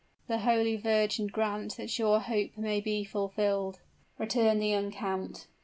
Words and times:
"The 0.27 0.39
Holy 0.39 0.77
Virgin 0.77 1.27
grant 1.27 1.77
that 1.77 1.99
your 1.99 2.21
hope 2.21 2.57
may 2.57 2.81
be 2.81 3.03
fulfilled!" 3.03 3.81
returned 4.17 4.59
the 4.59 4.69
young 4.69 4.89
count. 4.91 5.45